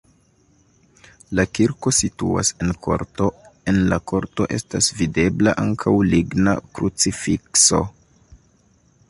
[1.39, 3.27] La kirko situas en korto,
[3.73, 7.85] en la korto estas videbla ankaŭ ligna krucifikso.